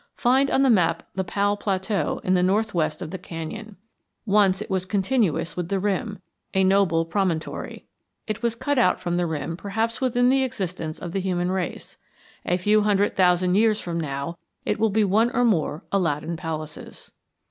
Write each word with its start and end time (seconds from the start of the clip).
Find 0.15 0.49
on 0.49 0.63
the 0.63 0.71
map 0.71 1.07
the 1.13 1.23
Powell 1.23 1.55
Plateau 1.55 2.21
in 2.23 2.33
the 2.33 2.41
northwest 2.41 3.03
of 3.03 3.11
the 3.11 3.19
canyon. 3.19 3.77
Once 4.25 4.59
it 4.59 4.67
was 4.71 4.83
continuous 4.87 5.55
with 5.55 5.69
the 5.69 5.79
rim, 5.79 6.23
a 6.55 6.63
noble 6.63 7.05
promontory. 7.05 7.85
It 8.25 8.41
was 8.41 8.55
cut 8.55 8.79
out 8.79 8.99
from 8.99 9.13
the 9.13 9.27
rim 9.27 9.55
perhaps 9.55 10.01
within 10.01 10.29
the 10.29 10.41
existence 10.41 10.97
of 10.97 11.11
the 11.11 11.19
human 11.21 11.51
race. 11.51 11.97
A 12.47 12.57
few 12.57 12.81
hundred 12.81 13.15
thousand 13.15 13.53
years 13.53 13.79
from 13.79 13.99
now 13.99 14.39
it 14.65 14.79
will 14.79 14.89
be 14.89 15.03
one 15.03 15.29
or 15.35 15.45
more 15.45 15.83
Aladdin 15.91 16.35
palaces. 16.35 17.11